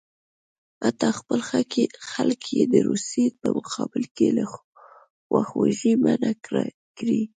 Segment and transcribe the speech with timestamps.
[0.83, 1.39] حتی خپل
[2.13, 4.43] خلک یې د روسیې په مقابل کې له
[5.27, 6.33] خواخوږۍ منع
[6.97, 7.21] کړي.